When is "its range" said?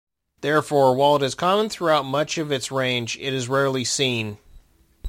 2.51-3.19